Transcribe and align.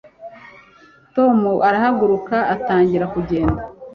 tom 1.15 1.37
arahaguruka 1.67 2.37
atangira 2.55 3.05
kugenda 3.13 3.61